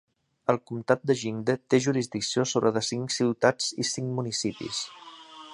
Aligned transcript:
El 0.53 0.57
comtat 0.69 1.03
de 1.11 1.15
Jingde 1.23 1.55
té 1.73 1.81
jurisdicció 1.87 2.47
sobre 2.55 2.73
de 2.79 2.85
cinc 2.91 3.15
ciutats 3.19 3.71
i 3.85 3.89
cinc 3.95 4.13
municipis. 4.21 4.85